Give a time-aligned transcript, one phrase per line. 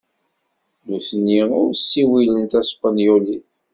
[0.89, 3.49] Netni ul ssiwilen Taspanyolit.